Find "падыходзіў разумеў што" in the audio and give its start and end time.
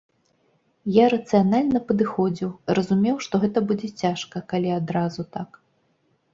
1.91-3.43